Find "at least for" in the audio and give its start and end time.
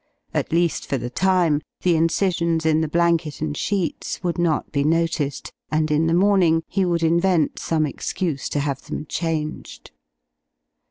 0.33-0.97